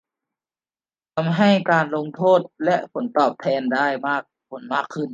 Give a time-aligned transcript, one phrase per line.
[1.15, 3.87] ทำให้การลงทุนและผลตอบแทนได้
[4.49, 5.09] ผลมากขึ้น